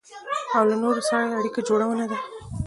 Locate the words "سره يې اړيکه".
1.09-1.61